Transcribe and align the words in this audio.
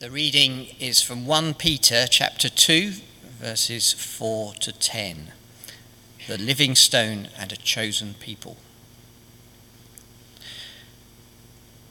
The 0.00 0.10
reading 0.10 0.68
is 0.80 1.02
from 1.02 1.26
1 1.26 1.52
Peter 1.56 2.06
chapter 2.06 2.48
2 2.48 2.92
verses 3.38 3.92
4 3.92 4.54
to 4.54 4.72
10. 4.72 5.32
The 6.26 6.38
living 6.38 6.74
stone 6.74 7.28
and 7.38 7.52
a 7.52 7.56
chosen 7.56 8.14
people. 8.14 8.56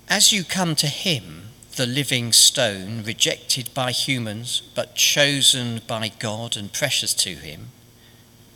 As 0.09 0.33
you 0.33 0.43
come 0.43 0.73
to 0.77 0.87
him, 0.87 1.49
the 1.75 1.85
living 1.85 2.33
stone, 2.33 3.03
rejected 3.03 3.71
by 3.75 3.91
humans 3.91 4.63
but 4.73 4.95
chosen 4.95 5.79
by 5.85 6.07
God 6.07 6.57
and 6.57 6.73
precious 6.73 7.13
to 7.13 7.35
him, 7.35 7.67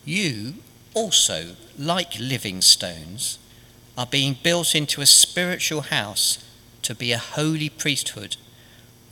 you 0.03 0.55
also, 0.95 1.55
like 1.77 2.19
living 2.19 2.63
stones, 2.63 3.37
are 3.95 4.07
being 4.07 4.35
built 4.41 4.73
into 4.73 5.01
a 5.01 5.05
spiritual 5.05 5.81
house 5.81 6.43
to 6.81 6.95
be 6.95 7.11
a 7.11 7.19
holy 7.19 7.69
priesthood 7.69 8.35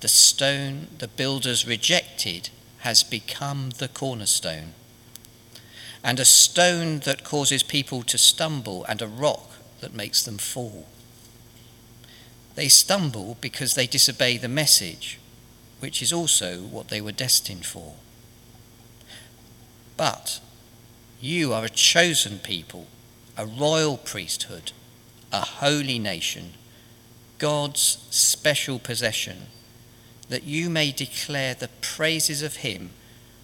the 0.00 0.08
stone 0.08 0.88
the 0.98 1.08
builders 1.08 1.66
rejected 1.66 2.48
has 2.78 3.02
become 3.02 3.70
the 3.78 3.88
cornerstone, 3.88 4.72
and 6.02 6.18
a 6.18 6.24
stone 6.24 7.00
that 7.00 7.24
causes 7.24 7.62
people 7.62 8.02
to 8.02 8.16
stumble, 8.16 8.84
and 8.84 9.02
a 9.02 9.06
rock 9.06 9.50
that 9.80 9.94
makes 9.94 10.22
them 10.22 10.38
fall. 10.38 10.86
They 12.54 12.68
stumble 12.68 13.36
because 13.40 13.74
they 13.74 13.86
disobey 13.86 14.38
the 14.38 14.48
message, 14.48 15.18
which 15.80 16.00
is 16.00 16.12
also 16.12 16.60
what 16.60 16.88
they 16.88 17.02
were 17.02 17.12
destined 17.12 17.66
for. 17.66 17.94
But 19.98 20.40
you 21.20 21.52
are 21.52 21.66
a 21.66 21.70
chosen 21.70 22.38
people, 22.38 22.86
a 23.36 23.44
royal 23.44 23.98
priesthood, 23.98 24.72
a 25.30 25.40
holy 25.40 25.98
nation, 25.98 26.54
God's 27.38 28.06
special 28.10 28.78
possession 28.78 29.48
that 30.30 30.44
you 30.44 30.70
may 30.70 30.92
declare 30.92 31.54
the 31.54 31.68
praises 31.82 32.40
of 32.40 32.56
him 32.56 32.90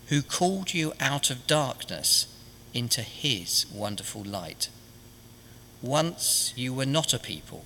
who 0.07 0.23
called 0.23 0.73
you 0.73 0.93
out 1.01 1.31
of 1.31 1.47
darkness 1.47 2.29
into 2.73 3.03
his 3.03 3.67
wonderful 3.73 4.23
light. 4.23 4.69
Once 5.83 6.53
you 6.57 6.73
were 6.73 6.87
not 6.87 7.13
a 7.13 7.19
people, 7.19 7.65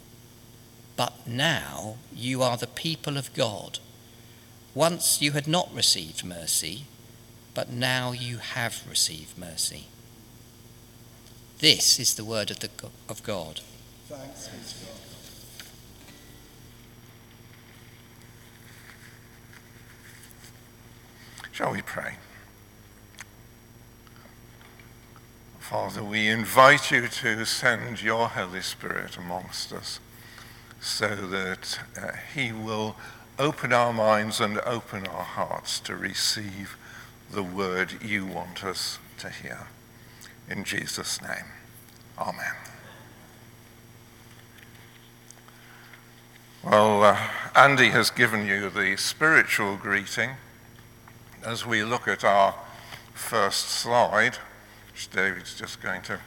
but 0.97 1.27
now 1.27 1.97
you 2.15 2.43
are 2.43 2.57
the 2.57 2.67
people 2.67 3.17
of 3.17 3.33
God. 3.35 3.79
Once 4.75 5.21
you 5.21 5.33
had 5.33 5.47
not 5.47 5.73
received 5.75 6.25
mercy, 6.25 6.85
but 7.53 7.71
now 7.71 8.13
you 8.13 8.39
have 8.39 8.83
received 8.89 9.37
mercy. 9.37 9.87
This 11.59 12.01
is 12.01 12.15
the 12.15 12.25
word 12.25 12.51
of, 12.51 12.61
the, 12.61 12.71
of 13.09 13.23
God. 13.23 13.61
Thanks 14.09 14.49
be 14.49 14.59
to 14.59 14.87
God. 14.87 15.00
Shall 21.61 21.73
we 21.73 21.83
pray? 21.83 22.15
Father, 25.59 26.03
we 26.03 26.27
invite 26.27 26.91
you 26.91 27.07
to 27.07 27.45
send 27.45 28.01
your 28.01 28.29
Holy 28.29 28.63
Spirit 28.63 29.19
amongst 29.19 29.71
us 29.71 30.01
so 30.81 31.15
that 31.15 31.81
uh, 32.01 32.13
he 32.35 32.51
will 32.51 32.97
open 33.39 33.75
our 33.75 33.93
minds 33.93 34.41
and 34.41 34.59
open 34.61 35.07
our 35.07 35.23
hearts 35.23 35.81
to 35.81 35.95
receive 35.95 36.79
the 37.31 37.43
word 37.43 38.03
you 38.03 38.25
want 38.25 38.65
us 38.65 38.99
to 39.19 39.29
hear. 39.29 39.67
In 40.49 40.65
Jesus' 40.65 41.21
name, 41.21 41.45
amen. 42.19 42.55
Well, 46.65 47.05
uh, 47.05 47.19
Andy 47.55 47.91
has 47.91 48.09
given 48.09 48.47
you 48.47 48.71
the 48.71 48.97
spiritual 48.97 49.77
greeting 49.77 50.31
as 51.45 51.65
we 51.65 51.83
look 51.83 52.07
at 52.07 52.25
our 52.25 52.55
first 53.15 53.69
slide, 53.69 54.37
which 54.93 55.11
David's 55.11 55.59
just 55.59 55.81
going 55.81 56.03
to 56.03 56.19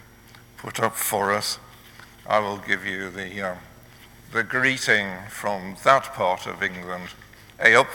put 0.58 0.80
up 0.80 0.96
for 0.96 1.32
us, 1.32 1.60
I 2.26 2.40
will 2.40 2.58
give 2.58 2.86
you 2.86 3.10
the, 3.10 3.42
um, 3.42 3.58
the 4.32 4.44
greeting 4.44 5.10
from 5.30 5.76
that 5.84 6.14
part 6.14 6.48
of 6.48 6.64
England. 6.64 7.10
Hey 7.60 7.76
up. 7.76 7.90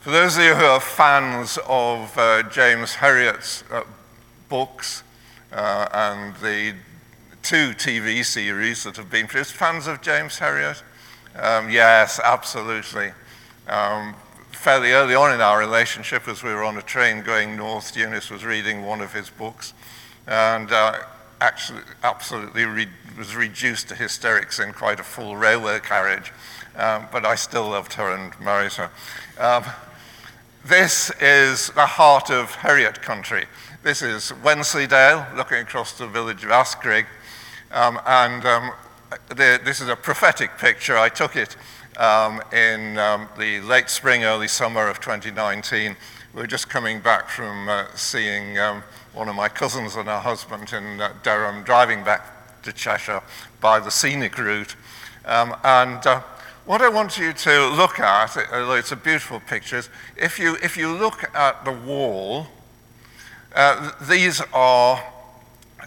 For 0.00 0.10
those 0.10 0.36
of 0.36 0.44
you 0.44 0.54
who 0.54 0.64
are 0.64 0.80
fans 0.80 1.58
of 1.68 2.16
uh, 2.16 2.42
James 2.44 2.94
Herriot's 2.94 3.64
uh, 3.70 3.82
books 4.48 5.02
uh, 5.52 5.88
and 5.92 6.34
the 6.36 6.74
two 7.42 7.70
TV 7.74 8.24
series 8.24 8.84
that 8.84 8.96
have 8.96 9.10
been 9.10 9.26
produced, 9.26 9.52
fans 9.52 9.86
of 9.86 10.00
James 10.00 10.38
Herriot? 10.38 10.82
Um, 11.36 11.70
yes, 11.70 12.18
absolutely. 12.22 13.12
Um, 13.68 14.14
fairly 14.60 14.92
early 14.92 15.14
on 15.14 15.32
in 15.32 15.40
our 15.40 15.58
relationship, 15.58 16.28
as 16.28 16.42
we 16.42 16.52
were 16.52 16.62
on 16.62 16.76
a 16.76 16.82
train 16.82 17.22
going 17.22 17.56
north, 17.56 17.96
Eunice 17.96 18.28
was 18.28 18.44
reading 18.44 18.84
one 18.84 19.00
of 19.00 19.14
his 19.14 19.30
books 19.30 19.72
and 20.26 20.70
uh, 20.70 20.98
actually 21.40 21.80
absolutely 22.02 22.66
re- 22.66 22.86
was 23.16 23.34
reduced 23.34 23.88
to 23.88 23.94
hysterics 23.94 24.58
in 24.58 24.74
quite 24.74 25.00
a 25.00 25.02
full 25.02 25.34
railway 25.34 25.80
carriage. 25.80 26.30
Um, 26.76 27.06
but 27.10 27.24
I 27.24 27.36
still 27.36 27.70
loved 27.70 27.94
her 27.94 28.14
and 28.14 28.38
married 28.38 28.74
her. 28.74 28.90
Um, 29.38 29.64
this 30.66 31.10
is 31.22 31.70
the 31.70 31.86
heart 31.86 32.30
of 32.30 32.50
Herriot 32.50 33.00
country. 33.00 33.46
This 33.82 34.02
is 34.02 34.30
Wensleydale, 34.44 35.26
looking 35.36 35.56
across 35.56 35.96
the 35.96 36.06
village 36.06 36.44
of 36.44 36.50
Askrigg. 36.50 37.06
Um, 37.72 37.98
and 38.04 38.44
um, 38.44 38.72
the, 39.28 39.58
this 39.64 39.80
is 39.80 39.88
a 39.88 39.96
prophetic 39.96 40.58
picture. 40.58 40.98
I 40.98 41.08
took 41.08 41.34
it 41.34 41.56
um, 41.96 42.40
in 42.52 42.98
um, 42.98 43.28
the 43.38 43.60
late 43.60 43.90
spring, 43.90 44.24
early 44.24 44.48
summer 44.48 44.88
of 44.88 45.00
2019. 45.00 45.96
We 46.34 46.40
were 46.40 46.46
just 46.46 46.68
coming 46.68 47.00
back 47.00 47.28
from 47.28 47.68
uh, 47.68 47.86
seeing 47.94 48.58
um, 48.58 48.82
one 49.12 49.28
of 49.28 49.34
my 49.34 49.48
cousins 49.48 49.96
and 49.96 50.06
her 50.08 50.20
husband 50.20 50.72
in 50.72 51.00
uh, 51.00 51.12
Durham, 51.22 51.62
driving 51.64 52.04
back 52.04 52.62
to 52.62 52.72
Cheshire 52.72 53.22
by 53.60 53.80
the 53.80 53.90
scenic 53.90 54.38
route. 54.38 54.76
Um, 55.24 55.56
and 55.64 56.06
uh, 56.06 56.20
what 56.64 56.82
I 56.82 56.88
want 56.88 57.18
you 57.18 57.32
to 57.32 57.68
look 57.70 57.98
at, 57.98 58.36
although 58.52 58.74
it's 58.74 58.92
a 58.92 58.96
beautiful 58.96 59.40
picture, 59.40 59.82
if 60.16 60.38
you, 60.38 60.56
if 60.62 60.76
you 60.76 60.92
look 60.92 61.34
at 61.34 61.64
the 61.64 61.72
wall, 61.72 62.46
uh, 63.54 63.90
these 64.08 64.40
are, 64.52 65.02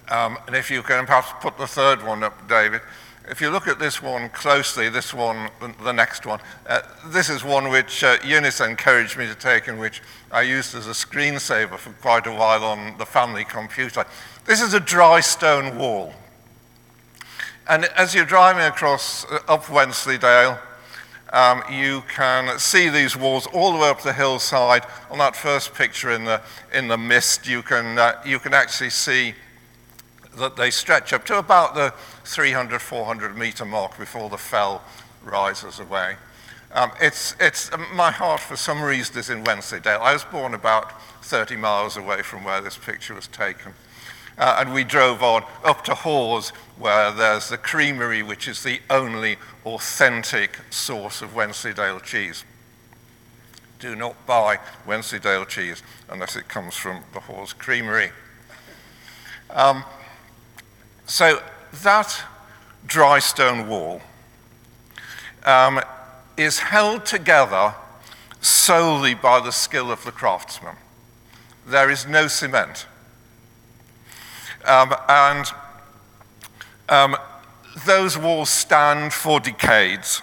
um, 0.09 0.37
and 0.47 0.55
if 0.55 0.69
you 0.69 0.83
can 0.83 1.05
perhaps 1.05 1.31
put 1.39 1.57
the 1.57 1.67
third 1.67 2.05
one 2.05 2.23
up, 2.23 2.47
David, 2.49 2.81
if 3.29 3.39
you 3.39 3.49
look 3.49 3.67
at 3.67 3.79
this 3.79 4.01
one 4.01 4.29
closely, 4.29 4.89
this 4.89 5.13
one, 5.13 5.49
the 5.83 5.93
next 5.93 6.25
one, 6.25 6.39
uh, 6.67 6.81
this 7.07 7.29
is 7.29 7.43
one 7.43 7.69
which 7.69 8.03
uh, 8.03 8.17
Eunice 8.23 8.59
encouraged 8.59 9.17
me 9.17 9.25
to 9.27 9.35
take 9.35 9.67
and 9.67 9.79
which 9.79 10.01
I 10.31 10.41
used 10.41 10.75
as 10.75 10.87
a 10.87 10.91
screensaver 10.91 11.77
for 11.77 11.91
quite 11.93 12.27
a 12.27 12.31
while 12.31 12.63
on 12.63 12.97
the 12.97 13.05
family 13.05 13.45
computer. 13.45 14.05
This 14.45 14.61
is 14.61 14.73
a 14.73 14.79
dry 14.79 15.21
stone 15.21 15.77
wall. 15.77 16.13
And 17.69 17.85
as 17.95 18.13
you're 18.13 18.25
driving 18.25 18.63
across 18.63 19.25
uh, 19.25 19.39
up 19.47 19.69
Wensleydale, 19.69 20.59
um, 21.31 21.63
you 21.71 22.03
can 22.13 22.59
see 22.59 22.89
these 22.89 23.15
walls 23.15 23.47
all 23.47 23.71
the 23.71 23.79
way 23.79 23.89
up 23.89 24.01
the 24.01 24.13
hillside. 24.13 24.85
On 25.09 25.17
that 25.17 25.35
first 25.35 25.73
picture 25.73 26.11
in 26.11 26.25
the, 26.25 26.41
in 26.73 26.89
the 26.89 26.97
mist, 26.97 27.47
you 27.47 27.63
can, 27.63 27.97
uh, 27.97 28.21
you 28.25 28.37
can 28.37 28.53
actually 28.53 28.89
see 28.89 29.33
that 30.37 30.55
they 30.55 30.71
stretch 30.71 31.13
up 31.13 31.25
to 31.25 31.37
about 31.37 31.75
the 31.75 31.93
300, 32.25 32.81
400 32.81 33.37
meter 33.37 33.65
mark 33.65 33.97
before 33.97 34.29
the 34.29 34.37
fell 34.37 34.81
rises 35.23 35.79
away. 35.79 36.15
Um, 36.71 36.91
it's, 36.99 37.35
it's, 37.39 37.71
um, 37.71 37.85
my 37.93 38.09
heart, 38.09 38.39
for 38.39 38.55
some 38.55 38.81
reason, 38.81 39.17
is 39.17 39.29
in 39.29 39.43
Wensleydale. 39.43 40.01
I 40.01 40.13
was 40.13 40.23
born 40.23 40.55
about 40.55 40.99
30 41.23 41.55
miles 41.55 41.97
away 41.97 42.23
from 42.23 42.43
where 42.43 42.61
this 42.61 42.77
picture 42.77 43.13
was 43.13 43.27
taken. 43.27 43.73
Uh, 44.37 44.57
and 44.59 44.73
we 44.73 44.83
drove 44.83 45.21
on 45.21 45.43
up 45.63 45.83
to 45.83 45.93
Hawes, 45.93 46.49
where 46.79 47.11
there's 47.11 47.49
the 47.49 47.57
creamery, 47.57 48.23
which 48.23 48.47
is 48.47 48.63
the 48.63 48.79
only 48.89 49.37
authentic 49.65 50.57
source 50.71 51.21
of 51.21 51.35
Wensleydale 51.35 51.99
cheese. 51.99 52.43
Do 53.77 53.95
not 53.95 54.25
buy 54.25 54.57
Wensleydale 54.87 55.45
cheese 55.45 55.83
unless 56.09 56.35
it 56.35 56.47
comes 56.47 56.75
from 56.75 57.03
the 57.13 57.19
Hawes 57.19 57.53
Creamery. 57.53 58.11
Um, 59.51 59.83
so 61.05 61.41
that 61.83 62.23
dry 62.85 63.19
stone 63.19 63.67
wall 63.67 64.01
um, 65.45 65.81
is 66.37 66.59
held 66.59 67.05
together 67.05 67.73
solely 68.41 69.13
by 69.13 69.39
the 69.39 69.51
skill 69.51 69.91
of 69.91 70.03
the 70.03 70.11
craftsman. 70.11 70.75
There 71.65 71.89
is 71.89 72.05
no 72.07 72.27
cement. 72.27 72.87
Um, 74.65 74.93
and 75.07 75.45
um, 76.89 77.17
those 77.85 78.17
walls 78.17 78.49
stand 78.49 79.13
for 79.13 79.39
decades. 79.39 80.21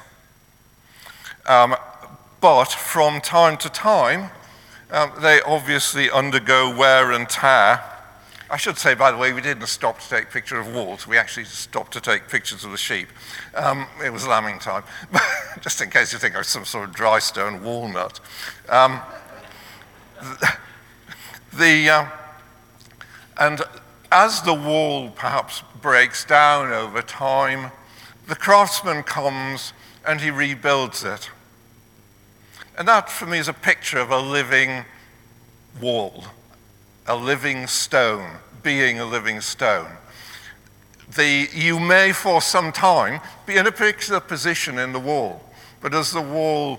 Um, 1.46 1.76
but 2.40 2.66
from 2.66 3.20
time 3.20 3.56
to 3.58 3.68
time, 3.68 4.30
um, 4.90 5.12
they 5.20 5.40
obviously 5.42 6.10
undergo 6.10 6.74
wear 6.74 7.12
and 7.12 7.28
tear. 7.28 7.82
I 8.50 8.56
should 8.56 8.78
say, 8.78 8.94
by 8.94 9.12
the 9.12 9.16
way, 9.16 9.32
we 9.32 9.40
didn't 9.40 9.66
stop 9.66 10.00
to 10.00 10.08
take 10.08 10.30
pictures 10.30 10.66
of 10.66 10.74
walls. 10.74 11.06
We 11.06 11.16
actually 11.16 11.44
stopped 11.44 11.92
to 11.92 12.00
take 12.00 12.28
pictures 12.28 12.64
of 12.64 12.72
the 12.72 12.76
sheep. 12.76 13.08
Um, 13.54 13.86
it 14.04 14.12
was 14.12 14.26
lambing 14.26 14.58
time, 14.58 14.82
just 15.60 15.80
in 15.80 15.88
case 15.88 16.12
you 16.12 16.18
think 16.18 16.34
I 16.34 16.38
was 16.38 16.48
some 16.48 16.64
sort 16.64 16.88
of 16.88 16.94
dry 16.94 17.20
stone 17.20 17.62
walnut. 17.62 18.18
Um, 18.68 19.00
the, 20.20 20.56
the 21.56 21.90
uh, 21.90 22.06
and 23.38 23.62
as 24.12 24.42
the 24.42 24.54
wall 24.54 25.10
perhaps 25.10 25.62
breaks 25.80 26.24
down 26.24 26.72
over 26.72 27.02
time, 27.02 27.70
the 28.26 28.34
craftsman 28.36 29.02
comes 29.02 29.72
and 30.06 30.20
he 30.20 30.30
rebuilds 30.30 31.04
it. 31.04 31.30
And 32.76 32.88
that 32.88 33.08
for 33.08 33.26
me 33.26 33.38
is 33.38 33.48
a 33.48 33.52
picture 33.52 33.98
of 33.98 34.10
a 34.10 34.18
living 34.18 34.84
wall, 35.80 36.24
a 37.10 37.16
living 37.16 37.66
stone, 37.66 38.36
being 38.62 39.00
a 39.00 39.04
living 39.04 39.40
stone. 39.40 39.90
The, 41.16 41.48
you 41.52 41.80
may 41.80 42.12
for 42.12 42.40
some 42.40 42.70
time 42.70 43.20
be 43.46 43.56
in 43.56 43.66
a 43.66 43.72
particular 43.72 44.20
position 44.20 44.78
in 44.78 44.92
the 44.92 45.00
wall, 45.00 45.42
but 45.80 45.92
as 45.92 46.12
the 46.12 46.20
wall 46.20 46.78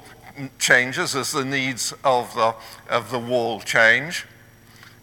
changes, 0.57 1.18
as 1.18 1.33
the 1.33 1.44
needs 1.44 1.94
of 2.06 2.33
the, 2.33 2.56
of 2.89 3.12
the 3.12 3.19
wall 3.19 3.60
change, 3.60 4.25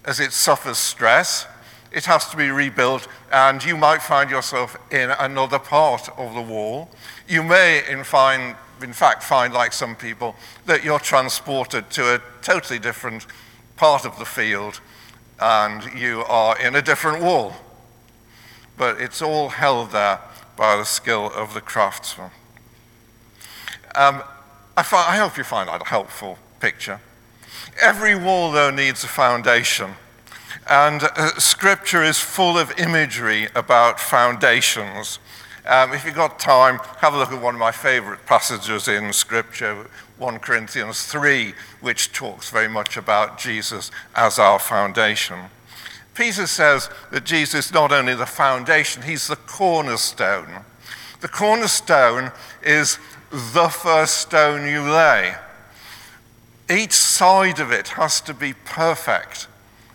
as 0.07 0.19
it 0.19 0.33
suffers 0.33 0.79
stress, 0.79 1.47
it 1.93 2.07
has 2.07 2.31
to 2.31 2.37
be 2.39 2.49
rebuilt, 2.49 3.07
and 3.31 3.63
you 3.63 3.77
might 3.77 4.01
find 4.01 4.31
yourself 4.31 4.79
in 4.91 5.11
another 5.11 5.59
part 5.59 6.09
of 6.17 6.33
the 6.33 6.41
wall. 6.41 6.89
You 7.29 7.43
may, 7.43 7.83
in, 7.87 8.03
find, 8.03 8.57
in 8.81 8.95
fact, 8.95 9.23
find, 9.23 9.53
like 9.53 9.75
some 9.75 9.95
people, 9.95 10.37
that 10.65 10.83
you're 10.83 10.99
transported 10.99 11.91
to 11.91 12.15
a 12.15 12.23
totally 12.41 12.79
different 12.79 13.27
part 13.77 14.07
of 14.07 14.19
the 14.19 14.25
field 14.25 14.81
and 15.41 15.85
you 15.99 16.25
are 16.25 16.59
in 16.59 16.75
a 16.75 16.83
different 16.83 17.23
wall. 17.23 17.55
But 18.77 19.01
it's 19.01 19.23
all 19.23 19.49
held 19.49 19.93
there 19.93 20.21
by 20.57 20.77
the 20.77 20.85
skill 20.85 21.31
of 21.35 21.55
the 21.55 21.61
craftsman. 21.61 22.31
Um, 23.95 24.23
I, 24.77 24.83
I 24.83 25.17
hope 25.17 25.37
you 25.37 25.45
find 25.45 25.69
that 25.69 25.83
a 25.83 25.85
helpful 25.85 26.39
picture. 26.61 27.01
Every 27.81 28.15
wall, 28.15 28.53
though, 28.53 28.71
needs 28.71 29.05
a 29.05 29.09
foundation. 29.09 29.93
And 30.69 31.03
uh, 31.03 31.39
scripture 31.39 32.03
is 32.03 32.19
full 32.19 32.59
of 32.59 32.79
imagery 32.79 33.49
about 33.55 33.99
foundations. 34.01 35.19
Um, 35.67 35.93
if 35.93 36.05
you've 36.05 36.15
got 36.15 36.39
time, 36.39 36.79
have 36.99 37.15
a 37.15 37.19
look 37.19 37.31
at 37.31 37.43
one 37.43 37.55
of 37.55 37.61
my 37.61 37.73
favorite 37.73 38.25
passages 38.27 38.89
in 38.89 39.13
Scripture, 39.13 39.87
1 40.19 40.41
Corinthians 40.41 41.05
3, 41.05 41.55
which 41.81 42.13
talks 42.13 42.51
very 42.51 42.69
much 42.69 42.97
about 42.97 43.39
Jesus 43.39 43.91
as 44.15 44.39
our 44.39 44.59
foundation. 44.59 45.39
Peter 46.15 46.49
says 46.49 46.91
that 47.13 47.25
Jesus 47.25 47.67
is 47.67 47.73
not 47.73 47.93
only 47.93 48.15
the 48.15 48.27
foundation, 48.27 49.03
he's 49.03 49.29
the 49.29 49.37
cornerstone. 49.37 50.65
The 51.21 51.29
cornerstone 51.29 52.33
is 52.63 52.99
the 53.31 53.69
first 53.69 54.19
stone 54.19 54.69
you 54.69 54.83
lay. 54.83 55.35
Each 56.69 56.93
side 56.93 57.61
of 57.61 57.71
it 57.71 57.89
has 57.89 58.21
to 58.23 58.35
be 58.35 58.53
perfect. 58.53 59.47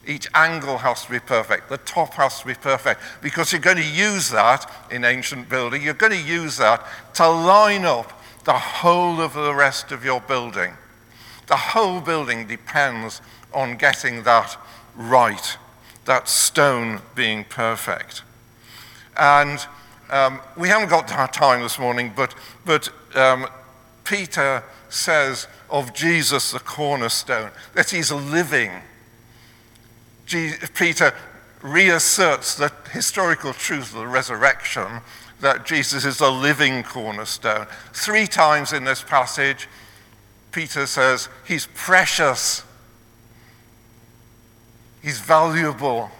Each 0.07 0.27
angle 0.33 0.77
has 0.79 1.05
to 1.05 1.11
be 1.11 1.19
perfect. 1.19 1.69
The 1.69 1.77
top 1.77 2.13
has 2.13 2.39
to 2.39 2.47
be 2.47 2.55
perfect 2.55 3.01
because 3.21 3.51
you're 3.51 3.61
going 3.61 3.77
to 3.77 3.83
use 3.83 4.29
that 4.31 4.71
in 4.91 5.03
ancient 5.05 5.49
building. 5.49 5.81
You're 5.81 5.93
going 5.93 6.13
to 6.13 6.21
use 6.21 6.57
that 6.57 6.85
to 7.15 7.29
line 7.29 7.85
up 7.85 8.22
the 8.43 8.53
whole 8.53 9.21
of 9.21 9.33
the 9.33 9.53
rest 9.53 9.91
of 9.91 10.03
your 10.03 10.21
building. 10.21 10.73
The 11.47 11.55
whole 11.55 12.01
building 12.01 12.47
depends 12.47 13.21
on 13.53 13.77
getting 13.77 14.23
that 14.23 14.57
right, 14.95 15.57
that 16.05 16.27
stone 16.27 17.01
being 17.15 17.45
perfect. 17.45 18.23
And 19.17 19.65
um, 20.09 20.39
we 20.57 20.67
haven't 20.67 20.89
got 20.89 21.07
time 21.33 21.61
this 21.61 21.79
morning, 21.79 22.13
but, 22.15 22.35
but 22.65 22.89
um, 23.15 23.47
Peter 24.03 24.63
says 24.89 25.47
of 25.69 25.93
Jesus, 25.93 26.51
the 26.51 26.59
cornerstone, 26.59 27.51
that 27.73 27.89
he's 27.89 28.11
living 28.11 28.71
Peter 30.27 31.13
reasserts 31.63 32.55
the 32.55 32.71
historical 32.91 33.53
truth 33.53 33.93
of 33.93 34.01
the 34.01 34.07
resurrection 34.07 35.01
that 35.39 35.65
Jesus 35.65 36.05
is 36.05 36.17
the 36.17 36.29
living 36.29 36.83
cornerstone. 36.83 37.65
Three 37.93 38.27
times 38.27 38.73
in 38.73 38.83
this 38.83 39.01
passage, 39.01 39.67
Peter 40.51 40.85
says 40.85 41.29
he's 41.47 41.67
precious, 41.73 42.63
he's 45.01 45.19
valuable. 45.19 46.11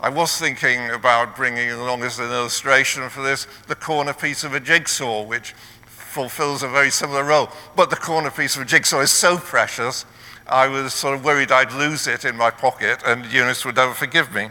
I 0.00 0.08
was 0.08 0.36
thinking 0.36 0.90
about 0.90 1.36
bringing 1.36 1.70
along 1.70 2.02
as 2.02 2.18
an 2.18 2.30
illustration 2.30 3.08
for 3.08 3.22
this 3.22 3.46
the 3.68 3.76
corner 3.76 4.12
piece 4.12 4.44
of 4.44 4.54
a 4.54 4.60
jigsaw, 4.60 5.22
which 5.22 5.54
fulfills 5.86 6.62
a 6.62 6.68
very 6.68 6.90
similar 6.90 7.24
role. 7.24 7.50
But 7.76 7.90
the 7.90 7.96
corner 7.96 8.30
piece 8.30 8.56
of 8.56 8.62
a 8.62 8.66
jigsaw 8.66 9.00
is 9.00 9.10
so 9.10 9.38
precious 9.38 10.04
I 10.46 10.68
was 10.68 10.92
sort 10.92 11.14
of 11.14 11.24
worried 11.24 11.50
I'd 11.50 11.72
lose 11.72 12.06
it 12.06 12.24
in 12.24 12.36
my 12.36 12.50
pocket 12.50 13.02
and 13.06 13.24
Eunice 13.26 13.64
would 13.64 13.76
never 13.76 13.94
forgive 13.94 14.34
me. 14.34 14.48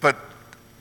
But 0.00 0.16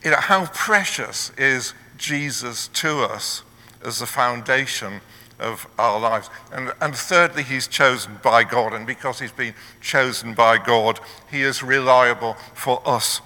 you 0.03 0.11
know, 0.11 0.17
how 0.17 0.47
precious 0.47 1.31
is 1.37 1.73
Jesus 1.97 2.67
to 2.69 3.01
us 3.01 3.43
as 3.83 3.99
the 3.99 4.05
foundation 4.05 5.01
of 5.39 5.67
our 5.79 5.99
lives? 5.99 6.29
And, 6.51 6.73
and 6.81 6.95
thirdly, 6.95 7.43
he's 7.43 7.67
chosen 7.67 8.19
by 8.21 8.43
God. 8.43 8.73
And 8.73 8.85
because 8.85 9.19
he's 9.19 9.31
been 9.31 9.53
chosen 9.79 10.33
by 10.33 10.57
God, 10.57 10.99
he 11.31 11.41
is 11.41 11.63
reliable 11.63 12.33
for 12.53 12.81
us 12.85 13.21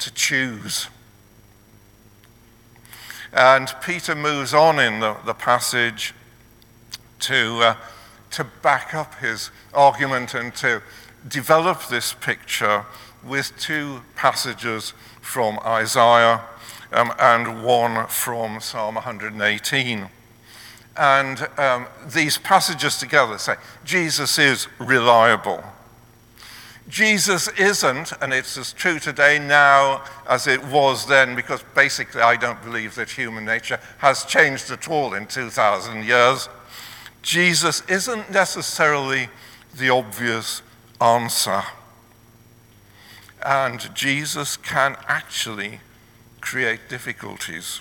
to 0.00 0.12
choose. 0.12 0.88
And 3.32 3.74
Peter 3.82 4.14
moves 4.14 4.52
on 4.52 4.78
in 4.78 5.00
the, 5.00 5.16
the 5.24 5.34
passage 5.34 6.14
to. 7.20 7.60
Uh, 7.60 7.76
to 8.34 8.44
back 8.44 8.94
up 8.94 9.14
his 9.16 9.50
argument 9.72 10.34
and 10.34 10.54
to 10.56 10.82
develop 11.26 11.86
this 11.88 12.12
picture 12.12 12.84
with 13.24 13.52
two 13.58 14.02
passages 14.14 14.92
from 15.20 15.58
Isaiah 15.64 16.42
um, 16.92 17.12
and 17.18 17.64
one 17.64 18.06
from 18.08 18.60
Psalm 18.60 18.96
118. 18.96 20.08
And 20.96 21.48
um, 21.58 21.86
these 22.06 22.38
passages 22.38 22.98
together 22.98 23.38
say 23.38 23.56
Jesus 23.84 24.38
is 24.38 24.68
reliable. 24.78 25.64
Jesus 26.88 27.48
isn't, 27.58 28.12
and 28.20 28.34
it's 28.34 28.58
as 28.58 28.72
true 28.74 28.98
today 28.98 29.38
now 29.38 30.04
as 30.28 30.46
it 30.46 30.62
was 30.64 31.06
then, 31.06 31.34
because 31.34 31.64
basically 31.74 32.20
I 32.20 32.36
don't 32.36 32.62
believe 32.62 32.94
that 32.96 33.10
human 33.10 33.44
nature 33.44 33.80
has 33.98 34.24
changed 34.24 34.70
at 34.70 34.88
all 34.88 35.14
in 35.14 35.26
2,000 35.26 36.04
years. 36.04 36.48
Jesus 37.24 37.82
isn't 37.88 38.30
necessarily 38.30 39.30
the 39.74 39.88
obvious 39.88 40.60
answer. 41.00 41.62
And 43.42 43.94
Jesus 43.94 44.58
can 44.58 44.96
actually 45.08 45.80
create 46.42 46.88
difficulties. 46.90 47.80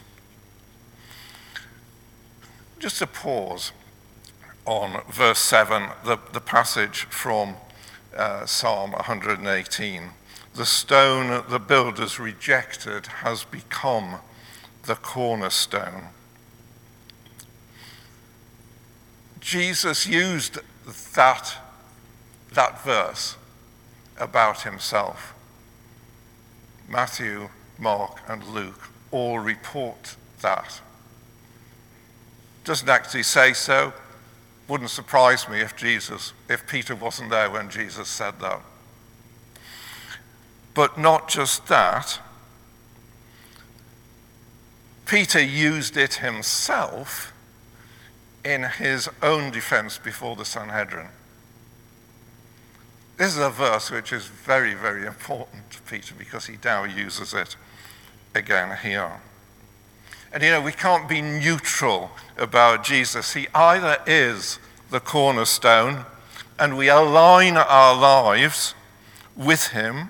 Just 2.79 3.01
a 3.01 3.07
pause 3.07 3.73
on 4.65 5.01
verse 5.11 5.39
7, 5.39 5.89
the, 6.05 6.17
the 6.31 6.39
passage 6.39 7.03
from 7.09 7.55
uh, 8.15 8.45
Psalm 8.45 8.93
118. 8.93 10.03
The 10.55 10.65
stone 10.65 11.43
the 11.49 11.59
builders 11.59 12.17
rejected 12.17 13.07
has 13.07 13.43
become 13.43 14.19
the 14.83 14.95
cornerstone. 14.95 16.09
Jesus 19.43 20.07
used 20.07 20.57
that, 21.15 21.57
that 22.53 22.81
verse 22.81 23.35
about 24.17 24.61
himself. 24.61 25.33
Matthew, 26.87 27.49
Mark, 27.77 28.21
and 28.29 28.41
Luke 28.45 28.89
all 29.11 29.39
report 29.39 30.15
that. 30.41 30.79
Doesn't 32.63 32.87
actually 32.87 33.23
say 33.23 33.51
so. 33.51 33.91
Wouldn't 34.69 34.89
surprise 34.89 35.49
me 35.49 35.59
if 35.59 35.75
Jesus, 35.75 36.31
if 36.47 36.65
Peter 36.65 36.95
wasn't 36.95 37.29
there 37.29 37.49
when 37.49 37.69
Jesus 37.69 38.07
said 38.07 38.39
that. 38.39 38.61
But 40.73 40.97
not 40.97 41.27
just 41.27 41.67
that. 41.67 42.21
Peter 45.05 45.41
used 45.41 45.97
it 45.97 46.15
himself 46.15 47.32
in 48.43 48.63
his 48.63 49.09
own 49.21 49.51
defense 49.51 49.97
before 49.97 50.35
the 50.35 50.45
Sanhedrin. 50.45 51.07
This 53.17 53.35
is 53.35 53.37
a 53.37 53.49
verse 53.49 53.91
which 53.91 54.11
is 54.11 54.25
very, 54.25 54.73
very 54.73 55.05
important 55.05 55.69
to 55.71 55.81
Peter 55.83 56.15
because 56.17 56.47
he 56.47 56.57
now 56.63 56.83
uses 56.83 57.33
it 57.33 57.55
again 58.35 58.77
here. 58.81 59.21
And 60.31 60.41
you 60.41 60.49
know, 60.49 60.61
we 60.61 60.71
can't 60.71 61.07
be 61.07 61.21
neutral 61.21 62.11
about 62.37 62.83
Jesus. 62.83 63.33
He 63.33 63.47
either 63.53 63.97
is 64.07 64.57
the 64.89 64.99
cornerstone 64.99 66.05
and 66.59 66.77
we 66.77 66.89
align 66.89 67.57
our 67.57 67.95
lives 67.95 68.73
with 69.35 69.67
him, 69.69 70.09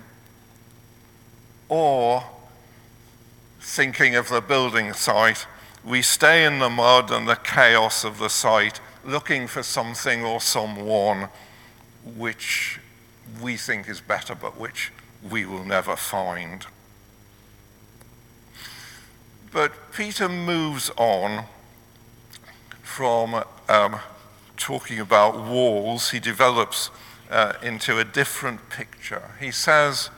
or 1.68 2.24
thinking 3.60 4.14
of 4.14 4.28
the 4.28 4.40
building 4.40 4.92
site, 4.92 5.46
we 5.84 6.02
stay 6.02 6.44
in 6.44 6.58
the 6.58 6.70
mud 6.70 7.10
and 7.10 7.28
the 7.28 7.36
chaos 7.36 8.04
of 8.04 8.18
the 8.18 8.28
site 8.28 8.80
looking 9.04 9.46
for 9.46 9.62
something 9.62 10.24
or 10.24 10.40
someone 10.40 11.28
which 12.16 12.80
we 13.40 13.56
think 13.56 13.88
is 13.88 14.00
better 14.00 14.34
but 14.34 14.58
which 14.58 14.92
we 15.30 15.44
will 15.44 15.64
never 15.64 15.96
find. 15.96 16.66
But 19.52 19.92
Peter 19.92 20.28
moves 20.28 20.90
on 20.96 21.44
from 22.82 23.44
um, 23.68 24.00
talking 24.56 24.98
about 24.98 25.40
walls, 25.40 26.10
he 26.10 26.20
develops 26.20 26.90
uh, 27.30 27.54
into 27.62 27.98
a 27.98 28.04
different 28.04 28.68
picture. 28.68 29.30
He 29.40 29.50
says, 29.50 30.10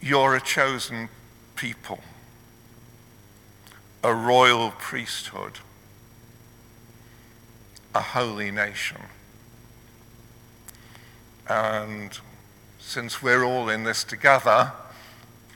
You're 0.00 0.34
a 0.34 0.40
chosen 0.40 1.08
people, 1.56 2.00
a 4.02 4.14
royal 4.14 4.70
priesthood, 4.70 5.58
a 7.94 8.00
holy 8.00 8.50
nation. 8.50 9.02
And 11.48 12.18
since 12.78 13.22
we're 13.22 13.44
all 13.44 13.68
in 13.68 13.84
this 13.84 14.04
together, 14.04 14.72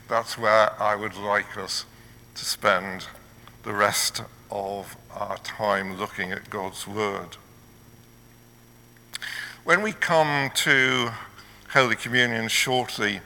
that's 0.09 0.37
where 0.37 0.81
I 0.83 0.97
would 0.97 1.17
like 1.17 1.57
us 1.57 1.85
to 2.35 2.45
spend 2.45 3.07
the 3.63 3.73
rest 3.73 4.23
of 4.51 4.97
our 5.15 5.39
time 5.39 5.99
looking 5.99 6.33
at 6.33 6.51
God's 6.51 6.87
Word. 6.87 7.37
When 9.65 9.83
we 9.83 9.93
come 9.93 10.51
to 10.57 11.13
Holy 11.73 11.95
Communion 11.95 12.49
shortly, 12.49 13.21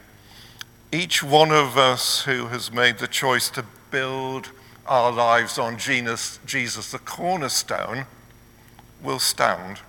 each 0.91 1.23
one 1.23 1.51
of 1.51 1.77
us 1.77 2.23
who 2.23 2.47
has 2.47 2.71
made 2.71 2.99
the 2.99 3.07
choice 3.07 3.49
to 3.49 3.65
build 3.89 4.51
our 4.87 5.11
lives 5.11 5.57
on 5.57 5.77
Jesus, 5.77 6.39
Jesus 6.45 6.91
the 6.91 6.99
cornerstone, 6.99 8.05
will 9.01 9.19
stand. 9.19 9.79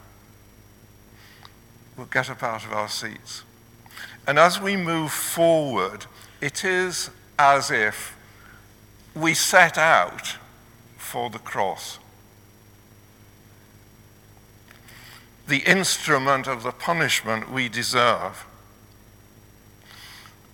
We'll 1.97 2.07
get 2.07 2.31
up 2.31 2.43
out 2.43 2.65
of 2.65 2.73
our 2.73 2.89
seats. 2.89 3.45
And 4.27 4.39
as 4.39 4.61
we 4.61 4.77
move 4.77 5.11
forward, 5.11 6.07
it 6.41 6.65
is 6.65 7.11
as 7.39 7.71
if 7.71 8.17
we 9.15 9.35
set 9.35 9.79
out 9.79 10.37
for 10.97 11.31
the 11.31 11.39
cross. 11.39 11.99
The 15.49 15.61
instrument 15.61 16.47
of 16.47 16.63
the 16.63 16.73
punishment 16.73 17.51
we 17.51 17.69
deserve. 17.69 18.47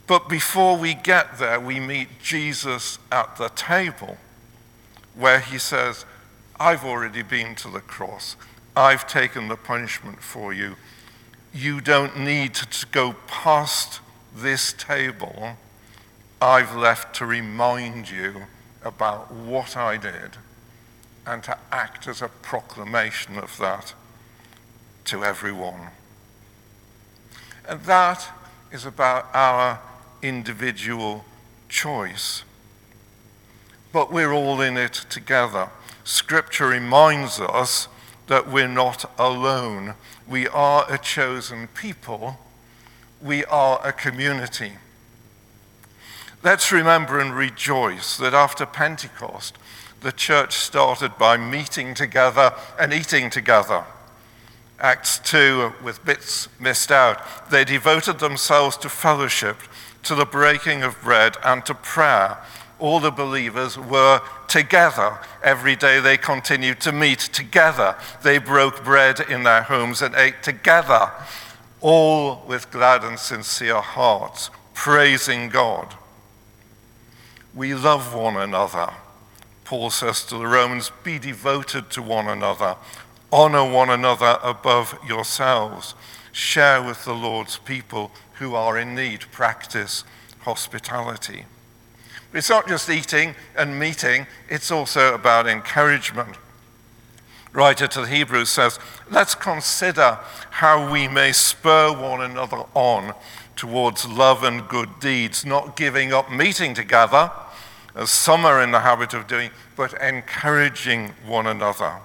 But 0.06 0.28
before 0.28 0.76
we 0.76 0.94
get 0.94 1.38
there, 1.38 1.58
we 1.58 1.80
meet 1.80 2.20
Jesus 2.22 2.98
at 3.10 3.36
the 3.36 3.48
table 3.48 4.18
where 5.14 5.40
he 5.40 5.58
says, 5.58 6.04
I've 6.58 6.84
already 6.84 7.22
been 7.22 7.54
to 7.56 7.68
the 7.68 7.80
cross. 7.80 8.36
I've 8.76 9.06
taken 9.06 9.48
the 9.48 9.56
punishment 9.56 10.20
for 10.22 10.52
you. 10.52 10.76
You 11.52 11.80
don't 11.80 12.18
need 12.18 12.54
to 12.54 12.86
go 12.86 13.14
past 13.26 14.00
this 14.34 14.72
table. 14.72 15.56
I've 16.40 16.76
left 16.76 17.14
to 17.16 17.26
remind 17.26 18.10
you 18.10 18.42
about 18.82 19.32
what 19.32 19.76
I 19.76 19.96
did 19.96 20.36
and 21.26 21.42
to 21.44 21.56
act 21.72 22.06
as 22.06 22.20
a 22.20 22.28
proclamation 22.28 23.38
of 23.38 23.56
that 23.58 23.94
to 25.06 25.24
everyone. 25.24 25.88
And 27.68 27.80
that 27.82 28.28
is 28.72 28.84
about 28.84 29.28
our 29.32 29.80
individual 30.22 31.24
choice. 31.68 32.42
But 33.94 34.10
we're 34.12 34.32
all 34.32 34.60
in 34.60 34.76
it 34.76 35.06
together. 35.08 35.70
Scripture 36.02 36.66
reminds 36.66 37.38
us 37.38 37.86
that 38.26 38.50
we're 38.50 38.66
not 38.66 39.08
alone. 39.16 39.94
We 40.28 40.48
are 40.48 40.84
a 40.92 40.98
chosen 40.98 41.68
people. 41.68 42.40
We 43.22 43.44
are 43.44 43.80
a 43.86 43.92
community. 43.92 44.72
Let's 46.42 46.72
remember 46.72 47.20
and 47.20 47.32
rejoice 47.36 48.16
that 48.16 48.34
after 48.34 48.66
Pentecost, 48.66 49.56
the 50.00 50.10
church 50.10 50.56
started 50.56 51.16
by 51.16 51.36
meeting 51.36 51.94
together 51.94 52.52
and 52.80 52.92
eating 52.92 53.30
together. 53.30 53.84
Acts 54.80 55.20
2, 55.20 55.72
with 55.84 56.04
bits 56.04 56.48
missed 56.58 56.90
out, 56.90 57.48
they 57.48 57.64
devoted 57.64 58.18
themselves 58.18 58.76
to 58.78 58.88
fellowship, 58.88 59.58
to 60.02 60.16
the 60.16 60.26
breaking 60.26 60.82
of 60.82 61.00
bread, 61.00 61.36
and 61.44 61.64
to 61.64 61.74
prayer. 61.74 62.38
All 62.78 63.00
the 63.00 63.10
believers 63.10 63.78
were 63.78 64.20
together. 64.48 65.18
Every 65.42 65.76
day 65.76 66.00
they 66.00 66.16
continued 66.16 66.80
to 66.80 66.92
meet 66.92 67.18
together. 67.20 67.96
They 68.22 68.38
broke 68.38 68.84
bread 68.84 69.20
in 69.20 69.42
their 69.42 69.62
homes 69.62 70.02
and 70.02 70.14
ate 70.14 70.42
together, 70.42 71.12
all 71.80 72.44
with 72.46 72.70
glad 72.70 73.04
and 73.04 73.18
sincere 73.18 73.80
hearts, 73.80 74.50
praising 74.74 75.48
God 75.48 75.94
we 77.54 77.74
love 77.74 78.14
one 78.14 78.36
another. 78.36 78.92
Paul 79.64 79.90
says 79.90 80.24
to 80.26 80.36
the 80.36 80.46
Romans, 80.46 80.90
be 81.04 81.18
devoted 81.18 81.88
to 81.90 82.02
one 82.02 82.26
another, 82.26 82.76
honor 83.32 83.64
one 83.70 83.90
another 83.90 84.38
above 84.42 84.98
yourselves, 85.06 85.94
share 86.32 86.82
with 86.82 87.04
the 87.04 87.14
Lord's 87.14 87.58
people 87.58 88.10
who 88.34 88.54
are 88.54 88.76
in 88.76 88.94
need, 88.94 89.20
practice 89.30 90.04
hospitality. 90.40 91.44
It's 92.34 92.50
not 92.50 92.66
just 92.66 92.90
eating 92.90 93.36
and 93.56 93.78
meeting, 93.78 94.26
it's 94.48 94.70
also 94.72 95.14
about 95.14 95.46
encouragement. 95.46 96.36
Writer 97.52 97.86
to 97.86 98.00
the 98.00 98.08
Hebrews 98.08 98.50
says, 98.50 98.80
let's 99.08 99.36
consider 99.36 100.18
how 100.50 100.90
we 100.90 101.06
may 101.06 101.30
spur 101.30 101.92
one 101.92 102.20
another 102.20 102.64
on 102.74 103.14
towards 103.54 104.08
love 104.08 104.42
and 104.42 104.66
good 104.66 104.98
deeds, 104.98 105.46
not 105.46 105.76
giving 105.76 106.12
up 106.12 106.32
meeting 106.32 106.74
together 106.74 107.30
as 107.94 108.10
some 108.10 108.44
are 108.44 108.60
in 108.60 108.72
the 108.72 108.80
habit 108.80 109.14
of 109.14 109.28
doing, 109.28 109.50
but 109.76 109.94
encouraging 110.02 111.10
one 111.24 111.46
another. 111.46 112.00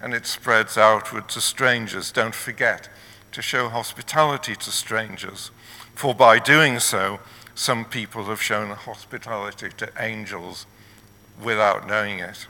And 0.00 0.14
it 0.14 0.24
spreads 0.24 0.78
outward 0.78 1.28
to 1.28 1.40
strangers. 1.42 2.10
Don't 2.10 2.34
forget 2.34 2.88
to 3.32 3.42
show 3.42 3.68
hospitality 3.68 4.54
to 4.56 4.70
strangers, 4.70 5.50
for 5.94 6.14
by 6.14 6.38
doing 6.38 6.78
so, 6.78 7.20
some 7.54 7.84
people 7.84 8.24
have 8.24 8.42
shown 8.42 8.70
hospitality 8.70 9.68
to 9.76 9.90
angels 9.98 10.66
without 11.42 11.86
knowing 11.86 12.18
it. 12.18 12.46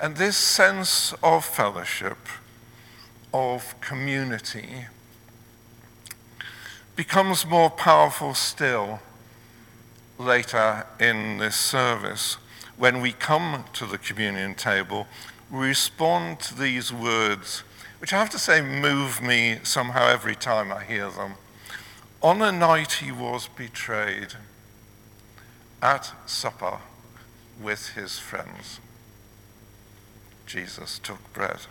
And 0.00 0.16
this 0.16 0.36
sense 0.36 1.14
of 1.22 1.44
fellowship, 1.44 2.18
of 3.32 3.80
community, 3.80 4.86
becomes 6.96 7.46
more 7.46 7.70
powerful 7.70 8.34
still 8.34 9.00
later 10.18 10.86
in 11.00 11.38
this 11.38 11.56
service, 11.56 12.36
when 12.76 13.00
we 13.00 13.12
come 13.12 13.64
to 13.74 13.86
the 13.86 13.98
communion 13.98 14.54
table, 14.54 15.06
we 15.50 15.68
respond 15.68 16.40
to 16.40 16.58
these 16.58 16.92
words, 16.92 17.62
which 17.98 18.12
I 18.12 18.18
have 18.18 18.30
to 18.30 18.38
say 18.38 18.60
move 18.60 19.22
me 19.22 19.58
somehow 19.62 20.08
every 20.08 20.34
time 20.34 20.72
I 20.72 20.84
hear 20.84 21.10
them. 21.10 21.34
On 22.22 22.38
the 22.38 22.52
night 22.52 22.92
he 22.92 23.10
was 23.10 23.48
betrayed, 23.48 24.34
at 25.82 26.12
supper 26.24 26.78
with 27.60 27.90
his 27.90 28.20
friends, 28.20 28.78
Jesus 30.46 31.00
took 31.00 31.32
bread. 31.32 31.62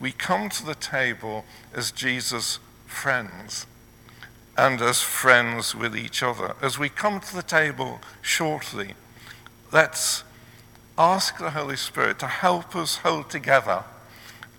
We 0.00 0.12
come 0.12 0.48
to 0.48 0.64
the 0.64 0.74
table 0.74 1.44
as 1.74 1.90
Jesus' 1.92 2.60
friends 2.86 3.66
and 4.56 4.80
as 4.80 5.02
friends 5.02 5.74
with 5.74 5.94
each 5.94 6.22
other. 6.22 6.56
As 6.62 6.78
we 6.78 6.88
come 6.88 7.20
to 7.20 7.36
the 7.36 7.42
table 7.42 8.00
shortly, 8.22 8.94
let's 9.70 10.24
ask 10.96 11.36
the 11.36 11.50
Holy 11.50 11.76
Spirit 11.76 12.18
to 12.20 12.26
help 12.26 12.74
us 12.74 12.96
hold 12.98 13.28
together 13.28 13.84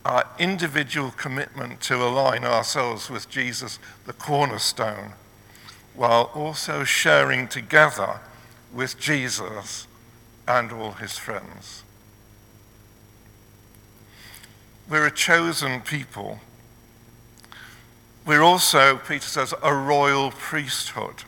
our 0.08 0.26
individual 0.40 1.12
commitment 1.12 1.82
to 1.82 1.96
align 1.96 2.46
ourselves 2.46 3.10
with 3.10 3.30
Jesus, 3.30 3.78
the 4.06 4.14
cornerstone, 4.14 5.12
while 5.96 6.32
also 6.34 6.86
sharing 6.86 7.46
together 7.46 8.22
with 8.74 8.98
Jesus 8.98 9.86
and 10.48 10.72
all 10.72 10.94
his 10.94 11.18
friends. 11.18 11.84
We're 14.90 15.08
a 15.08 15.12
chosen 15.12 15.82
people. 15.82 16.40
We're 18.26 18.44
also, 18.44 18.96
Peter 18.96 19.28
says, 19.28 19.54
a 19.62 19.76
royal 19.76 20.32
priesthood. 20.32 21.26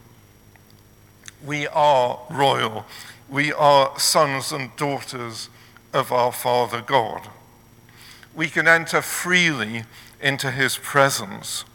We 1.45 1.67
are 1.67 2.19
royal. 2.29 2.85
We 3.27 3.51
are 3.51 3.99
sons 3.99 4.53
and 4.53 4.73
daughters 4.77 5.49
of 5.91 6.13
our 6.13 6.31
Father 6.31 6.81
God. 6.81 7.27
We 8.35 8.47
can 8.47 8.67
enter 8.67 9.01
freely 9.01 9.83
into 10.21 10.51
his 10.51 10.77
presence. 10.77 11.65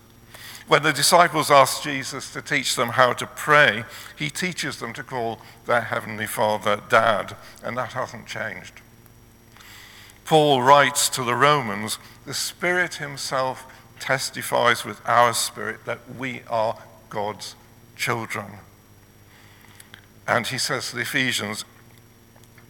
When 0.67 0.83
the 0.83 0.93
disciples 0.93 1.51
ask 1.51 1.83
Jesus 1.83 2.33
to 2.33 2.41
teach 2.41 2.75
them 2.75 2.91
how 2.91 3.13
to 3.15 3.27
pray, 3.27 3.85
he 4.17 4.31
teaches 4.31 4.79
them 4.79 4.95
to 4.95 5.03
call 5.03 5.41
their 5.67 5.83
Heavenly 5.83 6.27
Father 6.27 6.81
Dad, 6.89 7.37
and 7.63 7.77
that 7.77 7.93
hasn't 7.93 8.27
changed. 8.27 8.81
Paul 10.25 10.63
writes 10.63 11.11
to 11.11 11.23
the 11.23 11.35
Romans, 11.35 11.99
the 12.25 12.33
Spirit 12.33 12.95
Himself 12.95 13.67
testifies 14.01 14.85
with 14.85 15.01
our 15.05 15.35
spirit 15.35 15.85
that 15.85 16.01
we 16.17 16.41
are 16.49 16.79
God's 17.11 17.57
children. 17.95 18.47
And 20.27 20.47
he 20.47 20.57
says 20.57 20.91
to 20.91 20.97
the 20.97 21.03
Ephesians, 21.03 21.67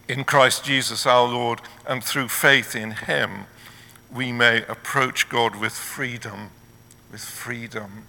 in 0.09 0.25
Christ 0.25 0.65
Jesus 0.65 1.07
our 1.07 1.27
Lord, 1.27 1.61
and 1.87 2.03
through 2.03 2.29
faith 2.29 2.77
in 2.77 2.91
Him, 2.93 3.47
we 4.15 4.33
may 4.33 4.63
approach 4.67 5.29
God 5.29 5.57
with 5.57 5.73
freedom 5.73 6.51
with 7.15 7.23
freedom 7.23 8.07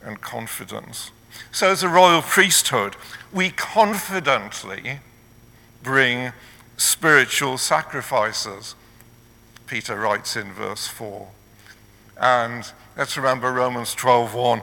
and 0.00 0.20
confidence. 0.20 1.10
So, 1.50 1.72
as 1.72 1.82
a 1.82 1.88
royal 1.88 2.22
priesthood, 2.22 2.94
we 3.32 3.50
confidently 3.50 5.00
bring 5.82 6.32
spiritual 6.76 7.58
sacrifices, 7.58 8.76
Peter 9.66 9.98
writes 9.98 10.36
in 10.36 10.52
verse 10.52 10.86
4. 10.86 11.26
And 12.16 12.70
let's 12.96 13.16
remember 13.16 13.52
Romans 13.52 13.92
12:1. 13.92 14.62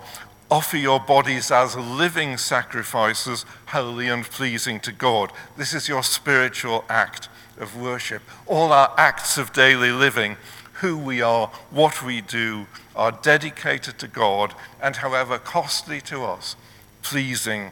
Offer 0.50 0.77
your 0.77 1.01
bodies 1.01 1.51
as 1.51 1.75
living 1.75 2.38
sacrifices, 2.38 3.45
holy 3.67 4.07
and 4.07 4.24
pleasing 4.24 4.79
to 4.79 4.93
God. 4.93 5.33
This 5.57 5.74
is 5.74 5.89
your 5.89 6.01
spiritual 6.01 6.86
act 6.88 7.27
of 7.60 7.75
worship. 7.75 8.21
All 8.45 8.71
our 8.71 8.93
acts 8.98 9.38
of 9.38 9.51
daily 9.51 9.91
living 9.91 10.38
who 10.81 10.97
we 10.97 11.21
are, 11.21 11.47
what 11.69 12.03
we 12.03 12.21
do, 12.21 12.65
are 12.95 13.11
dedicated 13.11 13.97
to 14.00 14.07
God, 14.07 14.53
and 14.81 14.97
however 14.97 15.38
costly 15.38 16.01
to 16.01 16.23
us, 16.23 16.55
pleasing 17.03 17.71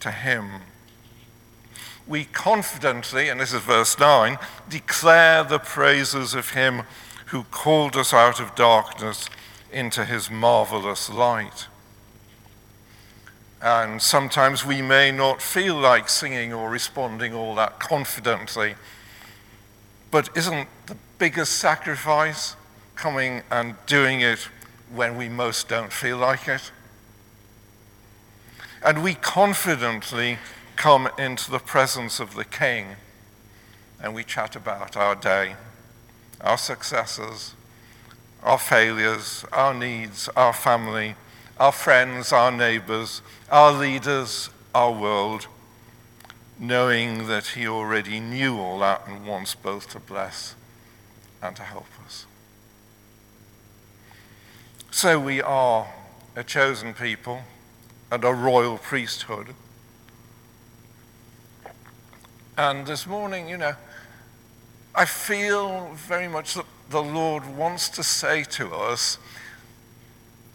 to 0.00 0.10
Him. 0.10 0.50
We 2.06 2.24
confidently, 2.24 3.28
and 3.28 3.40
this 3.40 3.52
is 3.52 3.62
verse 3.62 3.98
9, 3.98 4.38
declare 4.68 5.44
the 5.44 5.58
praises 5.60 6.34
of 6.34 6.50
Him 6.50 6.82
who 7.26 7.44
called 7.44 7.96
us 7.96 8.12
out 8.12 8.40
of 8.40 8.54
darkness 8.54 9.30
into 9.72 10.04
His 10.04 10.30
marvelous 10.30 11.08
light. 11.08 11.68
And 13.62 14.02
sometimes 14.02 14.64
we 14.64 14.82
may 14.82 15.12
not 15.12 15.42
feel 15.42 15.76
like 15.76 16.08
singing 16.08 16.52
or 16.52 16.70
responding 16.70 17.34
all 17.34 17.54
that 17.56 17.78
confidently. 17.78 18.74
But 20.10 20.30
isn't 20.36 20.68
the 20.86 20.96
biggest 21.18 21.58
sacrifice, 21.58 22.54
coming 22.94 23.42
and 23.50 23.74
doing 23.86 24.20
it 24.20 24.48
when 24.94 25.16
we 25.16 25.28
most 25.28 25.68
don't 25.68 25.92
feel 25.92 26.16
like 26.16 26.48
it. 26.48 26.70
And 28.84 29.02
we 29.02 29.14
confidently 29.14 30.38
come 30.76 31.08
into 31.18 31.50
the 31.50 31.58
presence 31.58 32.20
of 32.20 32.34
the 32.34 32.44
King 32.44 32.96
and 34.00 34.14
we 34.14 34.22
chat 34.22 34.54
about 34.54 34.96
our 34.96 35.16
day, 35.16 35.56
our 36.40 36.56
successes, 36.56 37.54
our 38.44 38.58
failures, 38.58 39.44
our 39.52 39.74
needs, 39.74 40.28
our 40.36 40.52
family, 40.52 41.16
our 41.58 41.72
friends, 41.72 42.32
our 42.32 42.52
neighbors, 42.52 43.20
our 43.50 43.72
leaders, 43.72 44.50
our 44.72 44.92
world, 44.92 45.48
knowing 46.60 47.26
that 47.26 47.48
He 47.48 47.66
already 47.66 48.20
knew 48.20 48.58
all 48.58 48.78
that 48.78 49.02
and 49.08 49.26
wants 49.26 49.56
both 49.56 49.90
to 49.90 49.98
bless 49.98 50.54
and 51.42 51.54
to 51.56 51.62
help 51.62 51.86
us. 52.04 52.26
So 54.90 55.20
we 55.20 55.40
are 55.40 55.86
a 56.34 56.42
chosen 56.42 56.94
people 56.94 57.42
and 58.10 58.24
a 58.24 58.32
royal 58.32 58.78
priesthood. 58.78 59.48
And 62.56 62.86
this 62.86 63.06
morning, 63.06 63.48
you 63.48 63.56
know, 63.56 63.74
I 64.94 65.04
feel 65.04 65.90
very 65.94 66.26
much 66.26 66.54
that 66.54 66.64
the 66.90 67.02
Lord 67.02 67.46
wants 67.56 67.88
to 67.90 68.02
say 68.02 68.42
to 68.44 68.74
us, 68.74 69.18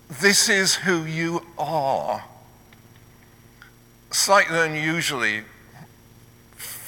this 0.10 0.50
is 0.50 0.76
who 0.76 1.06
you 1.06 1.46
are. 1.58 2.26
Slightly 4.12 4.60
unusually, 4.60 5.43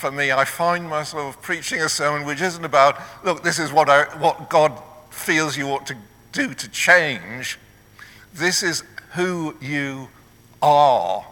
for 0.06 0.12
me, 0.12 0.32
I 0.32 0.46
find 0.46 0.88
myself 0.88 1.42
preaching 1.42 1.82
a 1.82 1.90
sermon 1.90 2.28
which 2.28 2.40
isn't 2.40 2.64
about, 2.64 3.02
look, 3.24 3.42
this 3.42 3.58
is 3.58 3.74
what, 3.74 3.90
I, 3.90 4.04
what 4.20 4.52
God 4.52 4.80
feels 5.10 5.58
you 5.58 5.70
ought 5.70 5.88
to 5.88 5.98
do 6.32 6.54
to 6.54 6.70
change. 6.70 7.58
This 8.32 8.62
is 8.62 8.84
who 9.14 9.56
you 9.60 10.10
are. 10.62 11.26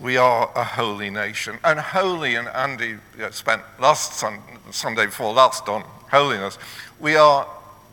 We 0.00 0.16
are 0.16 0.50
a 0.56 0.64
holy 0.64 1.10
nation. 1.10 1.58
And 1.62 1.78
holy, 1.78 2.36
and 2.36 2.48
Andy 2.48 2.96
uh, 3.22 3.30
spent 3.30 3.60
last 3.78 4.14
sun, 4.14 4.40
Sunday 4.70 5.04
before 5.04 5.34
last 5.34 5.68
on 5.68 5.82
holiness, 6.10 6.56
we 7.00 7.16
are 7.16 7.46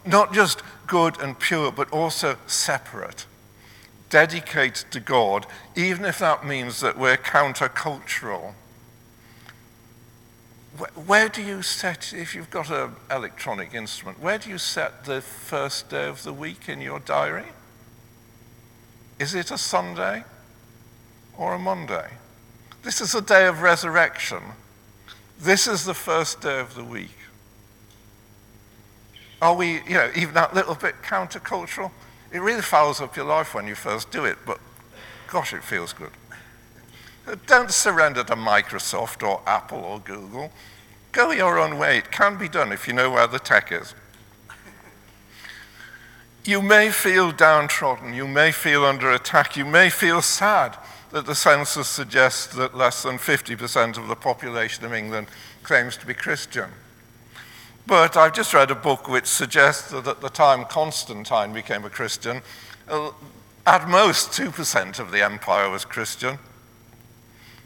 not 0.06 0.34
just 0.34 0.62
good 0.88 1.20
and 1.20 1.38
pure, 1.38 1.70
but 1.70 1.92
also 1.92 2.38
separate 2.48 3.26
dedicated 4.10 4.92
to 4.92 5.00
God, 5.00 5.46
even 5.76 6.06
if 6.06 6.20
that 6.20 6.46
means 6.46 6.82
that 6.82 6.98
we're 6.98 7.18
countercultural. 7.18 8.54
Where 11.06 11.30
do 11.30 11.42
you 11.42 11.62
set, 11.62 12.14
if 12.14 12.34
you've 12.34 12.50
got 12.50 12.70
an 12.70 12.96
electronic 13.12 13.74
instrument, 13.74 14.20
where 14.20 14.38
do 14.38 14.50
you 14.50 14.58
set 14.58 15.06
the 15.06 15.22
first 15.22 15.90
day 15.90 16.08
of 16.08 16.24
the 16.24 16.34
week 16.34 16.70
in 16.70 16.82
your 16.82 17.00
diary? 17.00 17.48
Is 19.20 19.36
it 19.36 19.52
a 19.52 19.58
Sunday 19.58 20.24
or 21.38 21.54
a 21.54 21.60
Monday? 21.60 22.12
This 22.84 23.02
is 23.02 23.14
a 23.14 23.22
day 23.22 23.48
of 23.48 23.62
resurrection. 23.62 24.42
This 25.38 25.68
is 25.68 25.86
the 25.86 25.94
first 25.94 26.42
day 26.42 26.60
of 26.60 26.76
the 26.76 26.84
week. 26.84 27.16
Are 29.42 29.56
we, 29.56 29.82
you 29.84 29.94
know, 29.94 30.12
even 30.16 30.34
that 30.36 30.54
little 30.54 30.76
bit 30.76 30.96
countercultural? 31.02 31.92
It 32.32 32.40
really 32.40 32.62
fouls 32.62 33.02
up 33.02 33.16
your 33.16 33.26
life 33.26 33.54
when 33.54 33.68
you 33.68 33.76
first 33.76 34.12
do 34.12 34.26
it, 34.26 34.38
but 34.46 34.60
gosh, 35.28 35.54
it 35.54 35.64
feels 35.64 35.94
good. 35.94 36.12
Don't 37.46 37.72
surrender 37.72 38.24
to 38.24 38.36
Microsoft 38.36 39.28
or 39.28 39.42
Apple 39.46 39.80
or 39.80 40.00
Google. 40.00 40.52
Go 41.12 41.32
your 41.32 41.60
own 41.60 41.78
way. 41.78 41.98
It 41.98 42.12
can 42.12 42.38
be 42.38 42.48
done 42.48 42.72
if 42.72 42.88
you 42.88 42.94
know 42.94 43.10
where 43.12 43.28
the 43.28 43.40
tech 43.40 43.72
is. 43.72 43.94
You 46.46 46.62
may 46.62 46.90
feel 46.90 47.32
downtrodden. 47.32 48.14
You 48.14 48.28
may 48.28 48.52
feel 48.52 48.86
under 48.86 49.12
attack. 49.12 49.58
You 49.58 49.66
may 49.66 49.90
feel 49.90 50.22
sad 50.22 50.78
that 51.12 51.26
the 51.26 51.36
census 51.36 51.88
suggests 51.88 52.48
that 52.56 52.76
less 52.76 53.04
than 53.04 53.18
50% 53.18 53.98
of 53.98 54.08
the 54.08 54.16
population 54.16 54.86
of 54.86 54.94
England 54.94 55.28
claims 55.64 55.98
to 55.98 56.06
be 56.06 56.14
Christian. 56.14 56.70
But 57.90 58.16
I've 58.16 58.36
just 58.36 58.54
read 58.54 58.70
a 58.70 58.76
book 58.76 59.08
which 59.08 59.26
suggests 59.26 59.90
that 59.90 60.06
at 60.06 60.22
the 60.22 60.30
time 60.30 60.66
Constantine 60.66 61.54
became 61.54 61.84
a 61.84 61.90
Christian, 61.90 62.44
uh, 62.88 63.10
at 63.66 63.90
most 63.90 64.30
2% 64.30 65.00
of 65.00 65.10
the 65.10 65.26
empire 65.26 65.72
was 65.72 65.86
Christian. 65.86 66.38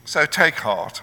So 0.06 0.26
take 0.26 0.56
heart. 0.56 1.02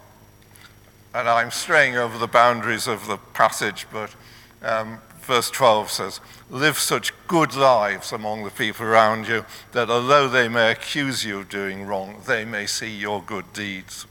And 1.12 1.28
I'm 1.28 1.50
straying 1.50 1.96
over 1.96 2.16
the 2.16 2.26
boundaries 2.26 2.87
of 2.87 3.09
the 3.09 3.18
passage, 3.18 3.87
but 3.92 4.14
um, 4.62 5.02
verse 5.20 5.50
12 5.50 5.90
says, 5.90 6.20
Live 6.48 6.78
such 6.78 7.12
good 7.26 7.54
lives 7.54 8.12
among 8.12 8.44
the 8.44 8.50
people 8.50 8.87
around 8.87 9.28
you 9.28 9.44
that 9.72 9.90
although 9.90 10.30
they 10.30 10.48
may 10.48 10.70
accuse 10.70 11.26
you 11.26 11.40
of 11.40 11.50
doing 11.50 11.85
wrong, 11.85 12.22
they 12.26 12.46
may 12.46 12.64
see 12.64 12.96
your 12.96 13.22
good 13.22 13.52
deeds. 13.52 14.06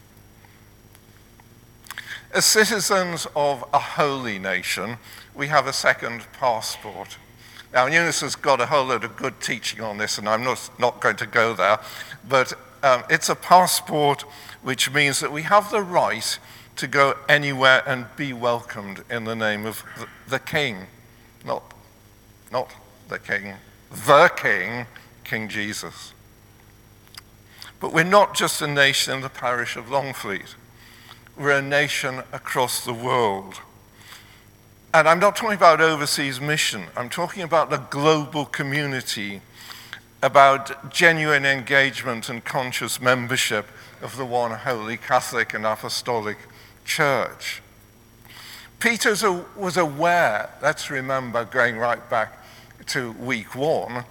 As 2.32 2.46
citizens 2.46 3.26
of 3.36 3.66
a 3.74 3.80
holy 3.80 4.38
nation, 4.38 4.98
we 5.34 5.48
have 5.48 5.66
a 5.66 5.74
second 5.74 6.28
passport. 6.34 7.18
Now, 7.74 7.88
Eunice 7.88 8.22
has 8.22 8.36
got 8.36 8.62
a 8.62 8.68
whole 8.68 8.86
load 8.86 9.04
of 9.04 9.16
good 9.16 9.42
teaching 9.42 9.82
on 9.82 9.98
this, 9.98 10.20
and 10.20 10.30
I'm 10.30 10.44
not, 10.44 10.70
not 10.78 11.02
going 11.02 11.16
to 11.18 11.26
go 11.26 11.56
there, 11.56 11.80
but 12.28 12.54
um, 12.84 13.04
it's 13.10 13.30
a 13.30 13.36
passport 13.36 14.26
which 14.62 14.94
means 14.94 15.20
that 15.22 15.32
we 15.32 15.42
have 15.42 15.72
the 15.72 15.82
right 15.82 16.38
to 16.76 16.88
go 16.88 17.16
anywhere 17.28 17.82
and 17.88 18.06
be 18.16 18.32
welcomed 18.32 19.04
in 19.10 19.24
the 19.24 19.36
name 19.36 19.66
of 19.66 19.84
the, 19.98 20.08
the 20.28 20.40
King. 20.40 20.86
Not, 21.44 21.74
not 22.52 22.72
the 23.08 23.18
King, 23.18 23.56
the 23.90 24.32
King, 24.36 24.86
King 25.24 25.50
Jesus. 25.50 26.14
But 27.80 27.92
we're 27.92 28.04
not 28.04 28.36
just 28.36 28.62
a 28.62 28.68
nation 28.68 29.16
in 29.16 29.22
the 29.22 29.30
parish 29.30 29.76
of 29.76 29.90
Longfleet 29.90 30.54
we're 31.40 31.52
a 31.52 31.62
nation 31.62 32.22
across 32.34 32.84
the 32.84 32.94
world. 32.94 33.62
And 34.94 35.08
I'm 35.08 35.20
not 35.20 35.38
talking 35.38 35.56
about 35.56 35.80
overseas 35.80 36.42
mission, 36.42 36.84
I'm 36.98 37.10
talking 37.10 37.44
about 37.44 37.70
the 37.70 37.78
global 37.78 38.46
community, 38.46 39.42
about 40.22 40.92
genuine 40.92 41.46
engagement 41.46 42.28
and 42.28 42.44
conscious 42.44 43.00
membership 43.00 43.68
of 44.02 44.18
the 44.18 44.26
one 44.26 44.52
holy 44.52 44.98
Catholic 44.98 45.54
and 45.54 45.66
Apostolic 45.66 46.38
Church. 46.84 47.62
Peter 48.80 49.16
was 49.56 49.78
aware, 49.78 50.50
let's 50.62 50.90
remember, 50.90 51.46
going 51.46 51.78
right 51.78 52.10
back 52.10 52.44
to 52.88 53.14
week 53.14 53.56
one, 53.56 54.04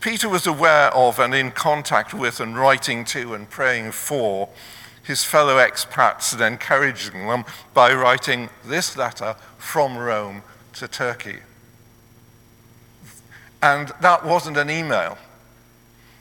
Peter 0.00 0.28
was 0.28 0.46
aware 0.46 0.94
of 0.94 1.18
and 1.18 1.34
in 1.34 1.50
contact 1.50 2.14
with 2.14 2.38
and 2.38 2.56
writing 2.56 3.04
to 3.04 3.34
and 3.34 3.50
praying 3.50 3.92
for 3.92 4.48
his 5.02 5.24
fellow 5.24 5.56
expats 5.56 6.32
and 6.32 6.42
encouraging 6.42 7.26
them 7.26 7.44
by 7.74 7.92
writing 7.92 8.48
this 8.64 8.96
letter 8.96 9.34
from 9.58 9.96
Rome 9.96 10.42
to 10.74 10.88
Turkey. 10.88 11.38
And 13.62 13.92
that 14.00 14.24
wasn't 14.24 14.56
an 14.56 14.70
email. 14.70 15.18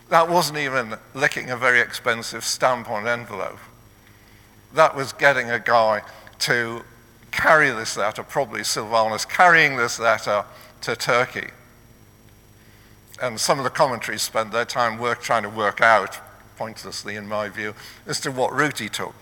That 0.10 0.28
wasn't 0.30 0.58
even 0.58 0.96
licking 1.14 1.50
a 1.50 1.58
very 1.58 1.80
expensive 1.80 2.44
stamp 2.44 2.90
on 2.90 3.04
an 3.04 3.08
envelope. 3.08 3.60
That 4.74 4.96
was 4.96 5.14
getting 5.14 5.50
a 5.50 5.60
guy 5.60 6.02
to 6.40 6.84
carry 7.32 7.70
this 7.70 7.96
letter, 7.96 8.24
probably 8.24 8.64
Silvanus, 8.64 9.26
carrying 9.26 9.78
this 9.78 10.00
letter 10.00 10.46
to 10.82 10.96
Turkey. 10.96 11.50
And 13.22 13.40
some 13.40 13.58
of 13.58 13.64
the 13.64 13.70
commentaries 13.70 14.22
spent 14.22 14.52
their 14.52 14.66
time 14.66 14.98
work, 14.98 15.22
trying 15.22 15.44
to 15.44 15.50
work 15.50 15.82
out, 15.82 16.20
pointlessly 16.60 17.16
in 17.16 17.26
my 17.26 17.48
view, 17.48 17.74
as 18.06 18.20
to 18.20 18.30
what 18.32 18.54
route 18.54 18.80
he 18.80 18.90
took. 18.90 19.16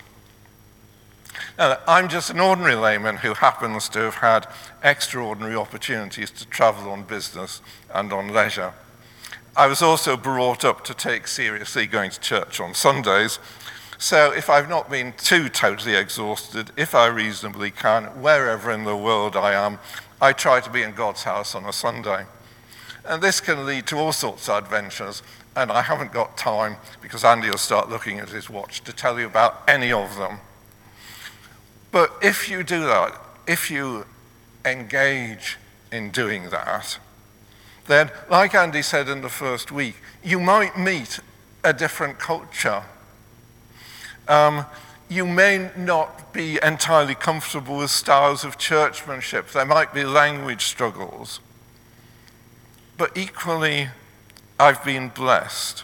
Now, 1.56 1.78
I'm 1.88 2.10
just 2.10 2.32
an 2.32 2.39
ordinary 2.39 2.73
layman 2.73 3.17
who 3.17 3.36
happens 3.36 3.88
to 3.89 4.00
have 4.00 4.15
had 4.15 4.47
extraordinary 4.84 5.56
opportunities 5.56 6.32
to 6.32 6.47
travel 6.47 6.91
on 6.91 7.04
business 7.04 7.62
and 7.93 8.12
on 8.12 8.30
leisure. 8.30 8.73
I 9.56 9.67
was 9.67 9.84
also 9.84 10.17
brought 10.17 10.65
up 10.65 10.84
to 10.86 10.95
take 10.95 11.28
seriously 11.28 11.86
going 11.86 12.10
to 12.10 12.19
church 12.19 12.60
on 12.60 12.73
Sundays, 12.73 13.38
so 14.00 14.32
if 14.32 14.50
I've 14.50 14.69
not 14.69 14.89
been 14.89 15.13
too 15.15 15.47
totally 15.47 15.95
exhausted, 15.95 16.71
if 16.76 16.95
I 16.95 17.06
reasonably 17.06 17.69
can, 17.69 18.06
wherever 18.21 18.71
in 18.71 18.84
the 18.84 18.97
world 18.97 19.36
I 19.36 19.54
am, 19.54 19.78
I 20.19 20.34
try 20.34 20.60
to 20.60 20.69
be 20.71 20.82
in 20.82 20.93
God's 20.93 21.23
house 21.23 21.54
on 21.54 21.65
a 21.65 21.73
Sunday. 21.73 22.26
And 23.06 23.21
this 23.21 23.39
can 23.39 23.65
lead 23.65 23.86
to 23.88 23.97
all 23.97 24.12
sorts 24.12 24.50
of 24.50 24.63
adventures, 24.63 25.23
and 25.58 25.72
I 25.72 25.82
haven't 25.82 26.13
got 26.13 26.38
time, 26.38 26.78
because 27.02 27.26
Andy 27.26 27.50
will 27.50 27.58
start 27.58 27.89
looking 27.89 28.20
at 28.20 28.30
his 28.30 28.50
watch, 28.50 28.82
to 28.86 28.93
tell 28.93 29.20
you 29.20 29.26
about 29.26 29.63
any 29.67 29.91
of 29.91 30.15
them. 30.17 30.39
But 31.91 32.13
if 32.22 32.50
you 32.50 32.63
do 32.63 32.82
that, 32.82 33.20
if 33.48 33.70
you 33.70 34.06
engage 34.63 35.58
in 35.91 36.12
doing 36.12 36.50
that, 36.52 37.00
then, 37.88 38.12
like 38.30 38.54
Andy 38.54 38.82
said 38.82 39.10
in 39.10 39.22
the 39.22 39.30
first 39.30 39.72
week, 39.72 39.96
you 40.24 40.39
might 40.39 40.78
meet 40.78 41.20
a 41.63 41.74
different 41.74 42.20
culture 42.20 42.84
um, 44.28 44.65
you 45.10 45.26
may 45.26 45.70
not 45.78 46.34
be 46.34 46.60
entirely 46.62 47.15
comfortable 47.15 47.78
with 47.78 47.91
styles 47.91 48.43
of 48.43 48.58
churchmanship. 48.58 49.52
There 49.52 49.65
might 49.65 49.93
be 49.93 50.04
language 50.04 50.65
struggles. 50.65 51.39
But 52.98 53.15
equally, 53.15 53.89
I've 54.60 54.84
been 54.84 55.10
blessed. 55.10 55.84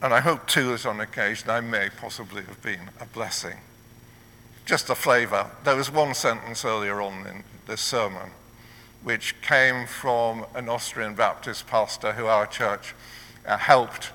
And 0.00 0.14
I 0.14 0.20
hope 0.20 0.46
too 0.46 0.70
that 0.70 0.86
on 0.86 1.00
occasion 1.00 1.50
I 1.50 1.60
may 1.60 1.88
possibly 1.90 2.42
have 2.44 2.62
been 2.62 2.90
a 3.00 3.06
blessing. 3.06 3.56
Just 4.64 4.88
a 4.88 4.94
flavour. 4.94 5.50
There 5.64 5.74
was 5.74 5.90
one 5.90 6.14
sentence 6.14 6.64
earlier 6.64 7.02
on 7.02 7.26
in 7.26 7.44
this 7.66 7.80
sermon 7.80 8.30
which 9.02 9.40
came 9.40 9.86
from 9.86 10.46
an 10.54 10.68
Austrian 10.68 11.14
Baptist 11.14 11.66
pastor 11.66 12.12
who 12.12 12.26
our 12.26 12.46
church 12.46 12.94
uh, 13.46 13.56
helped 13.56 14.12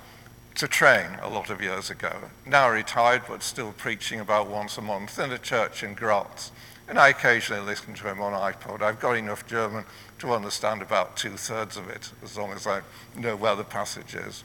to 0.56 0.68
train 0.68 1.18
a 1.22 1.28
lot 1.28 1.50
of 1.50 1.62
years 1.62 1.90
ago. 1.90 2.14
Now 2.46 2.70
retired, 2.70 3.24
but 3.28 3.44
still 3.44 3.74
preaching 3.74 4.22
about 4.22 4.48
once 4.48 4.78
a 4.78 4.82
month 4.82 5.20
in 5.20 5.32
a 5.32 5.38
church 5.38 5.84
in 5.84 5.94
Graz. 5.94 6.52
And 6.88 7.00
I 7.00 7.10
occasionally 7.10 7.64
listen 7.64 7.96
to 7.96 8.08
him 8.08 8.22
on 8.22 8.32
iPod. 8.32 8.82
I've 8.82 9.00
got 9.00 9.18
enough 9.18 9.46
German 9.48 9.86
to 10.20 10.32
understand 10.32 10.82
about 10.82 11.18
two 11.18 11.38
thirds 11.38 11.78
of 11.78 11.90
it, 11.90 12.12
as 12.24 12.38
long 12.38 12.52
as 12.52 12.66
I 12.66 12.82
know 13.18 13.36
where 13.36 13.56
the 13.56 13.64
passage 13.64 14.16
is. 14.16 14.44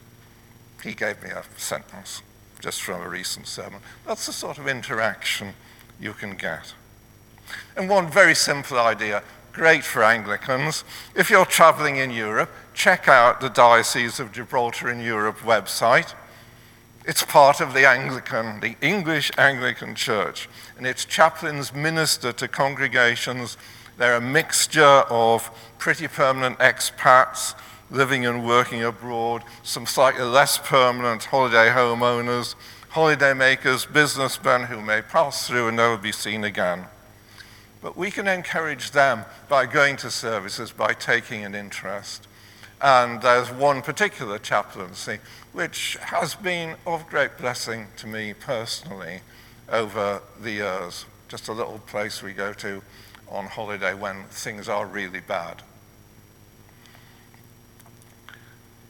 He 0.83 0.94
gave 0.94 1.22
me 1.22 1.30
a 1.30 1.44
sentence 1.56 2.22
just 2.61 2.83
from 2.83 3.00
a 3.02 3.09
recent 3.09 3.46
sermon. 3.46 3.80
That's 4.06 4.26
the 4.26 4.33
sort 4.33 4.59
of 4.59 4.68
interaction 4.68 5.54
you 6.00 6.12
can 6.12 6.37
get. 6.37 6.74
And 7.76 7.88
one 7.88 8.11
very 8.11 8.35
simple 8.35 8.78
idea 8.78 9.22
great 9.52 9.85
for 9.85 10.02
Anglicans. 10.02 10.85
If 11.14 11.30
you're 11.30 11.44
traveling 11.44 11.96
in 11.96 12.11
Europe, 12.11 12.50
check 12.72 13.09
out 13.09 13.40
the 13.40 13.50
Diocese 13.50 14.20
of 14.20 14.33
Gibraltar 14.33 14.88
in 14.88 15.00
Europe 15.00 15.38
website. 15.38 16.14
It's 17.04 17.24
part 17.24 17.61
of 17.61 17.74
the 17.74 17.88
Anglican, 17.88 18.61
the 18.61 18.76
English 18.80 19.33
Anglican 19.37 19.94
Church, 19.94 20.48
and 20.76 20.87
its 20.87 21.04
chaplains 21.04 21.74
minister 21.74 22.33
to 22.33 22.46
congregations. 22.46 23.56
They're 24.01 24.17
a 24.17 24.21
mixture 24.23 25.05
of 25.11 25.51
pretty 25.77 26.09
permanent 26.09 26.59
expats 26.59 27.55
living 27.91 28.25
and 28.25 28.47
working 28.47 28.83
abroad, 28.83 29.45
some 29.63 29.85
slightly 29.85 30.23
less 30.23 30.57
permanent 30.57 31.25
holiday 31.25 31.69
homeowners, 31.69 32.55
holiday 32.89 33.35
makers, 33.35 33.85
businessmen 33.85 34.63
who 34.63 34.81
may 34.81 35.03
pass 35.03 35.47
through 35.47 35.69
and 35.69 35.77
never 35.77 35.99
be 35.99 36.13
seen 36.13 36.45
again. 36.45 36.87
But 37.83 37.95
we 37.95 38.11
can 38.11 38.27
encourage 38.27 38.93
them 38.93 39.27
by 39.51 39.67
going 39.67 39.99
to 39.99 40.11
services, 40.11 40.73
by 40.73 40.95
taking 40.95 41.45
an 41.45 41.55
interest. 41.55 42.27
And 42.81 43.21
there's 43.21 43.51
one 43.51 43.83
particular 43.83 44.39
chaplaincy 44.39 45.19
which 45.53 45.99
has 46.01 46.35
been 46.35 46.77
of 46.87 47.07
great 47.07 47.37
blessing 47.37 47.89
to 47.99 48.07
me 48.07 48.33
personally 48.33 49.21
over 49.69 50.23
the 50.41 50.53
years. 50.53 51.05
Just 51.29 51.49
a 51.49 51.53
little 51.53 51.81
place 51.81 52.23
we 52.23 52.33
go 52.33 52.55
to 52.55 52.81
on 53.31 53.47
holiday 53.47 53.95
when 53.95 54.25
things 54.25 54.69
are 54.69 54.87
really 54.87 55.21
bad. 55.21 55.62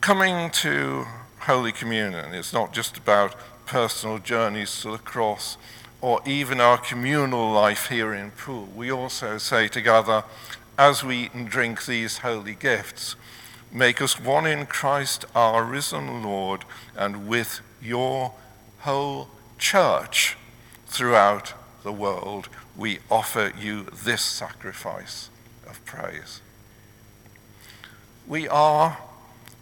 Coming 0.01 0.51
to 0.51 1.07
Holy 1.41 1.73
Communion 1.73 2.33
is 2.35 2.53
not 2.53 2.73
just 2.73 2.97
about 2.97 3.37
personal 3.67 4.19
journeys 4.19 4.81
to 4.83 4.93
the 4.93 4.99
cross 4.99 5.57
or 6.01 6.21
even 6.27 6.61
our 6.61 6.79
communal 6.79 7.51
life 7.51 7.89
here 7.89 8.15
in 8.15 8.31
Poole, 8.31 8.69
we 8.75 8.91
also 8.91 9.37
say 9.37 9.69
together, 9.69 10.25
as 10.79 11.05
we 11.05 11.25
eat 11.25 11.35
and 11.35 11.49
drink 11.49 11.85
these 11.85 12.19
holy 12.19 12.55
gifts, 12.55 13.17
make 13.71 14.01
us 14.01 14.19
one 14.19 14.47
in 14.47 14.65
Christ 14.65 15.27
our 15.35 15.63
risen 15.63 16.23
Lord, 16.23 16.65
and 16.97 17.29
with 17.29 17.61
your 17.83 18.33
whole 18.81 19.29
church 19.59 20.39
throughout 20.87 21.53
the 21.83 21.93
world, 21.93 22.49
we 22.81 22.99
offer 23.11 23.53
you 23.61 23.85
this 24.05 24.23
sacrifice 24.23 25.29
of 25.69 25.85
praise. 25.85 26.41
We 28.27 28.49
are 28.49 28.99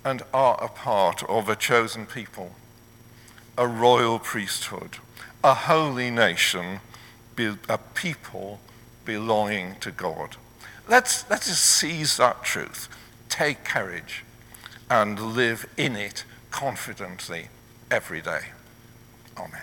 and 0.04 0.22
are 0.32 0.62
a 0.62 0.68
part 0.68 1.22
of 1.24 1.48
a 1.48 1.56
chosen 1.56 2.06
people, 2.06 2.54
a 3.58 3.66
royal 3.66 4.18
priesthood 4.18 4.98
a 5.44 5.54
holy 5.54 6.10
nation, 6.10 6.80
a 7.68 7.78
people 7.94 8.60
belonging 9.04 9.76
to 9.80 9.90
God. 9.90 10.36
Let's, 10.88 11.28
let's 11.30 11.46
seize 11.46 12.16
that 12.16 12.42
truth, 12.42 12.88
take 13.28 13.64
courage, 13.64 14.24
and 14.90 15.36
live 15.36 15.66
in 15.76 15.94
it 15.96 16.24
confidently 16.50 17.48
every 17.90 18.20
day. 18.20 18.40
Amen. 19.36 19.62